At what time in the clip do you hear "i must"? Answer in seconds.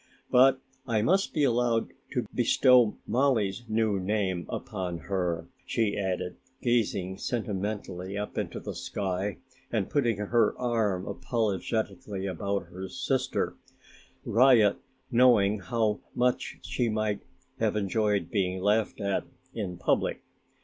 0.87-1.31